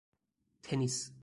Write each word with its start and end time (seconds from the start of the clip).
تنیس 0.67 1.11